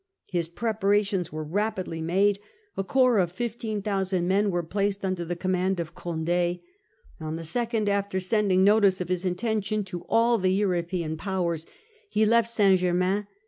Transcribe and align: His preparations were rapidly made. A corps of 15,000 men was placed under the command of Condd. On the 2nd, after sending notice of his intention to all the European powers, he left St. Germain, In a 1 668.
His 0.31 0.47
preparations 0.47 1.31
were 1.31 1.43
rapidly 1.43 2.01
made. 2.01 2.39
A 2.75 2.83
corps 2.83 3.19
of 3.19 3.31
15,000 3.33 4.27
men 4.27 4.49
was 4.49 4.63
placed 4.67 5.05
under 5.05 5.23
the 5.23 5.35
command 5.35 5.79
of 5.79 5.93
Condd. 5.93 6.59
On 7.19 7.35
the 7.35 7.43
2nd, 7.43 7.87
after 7.87 8.19
sending 8.19 8.63
notice 8.63 8.99
of 8.99 9.09
his 9.09 9.25
intention 9.25 9.83
to 9.83 10.01
all 10.09 10.39
the 10.39 10.51
European 10.55 11.17
powers, 11.17 11.67
he 12.09 12.25
left 12.25 12.49
St. 12.49 12.79
Germain, 12.79 12.87
In 12.87 12.95
a 12.95 13.17
1 13.19 13.21
668. 13.25 13.27